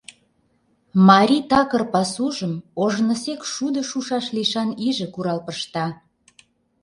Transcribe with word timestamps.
Марий 1.07 1.43
такыр 1.51 1.83
пасужым 1.93 2.53
ожнысек 2.83 3.41
шудо 3.53 3.81
шушаш 3.89 4.25
лишан 4.35 4.69
иже 4.87 5.07
курал 5.13 5.39
пышта. 5.45 5.85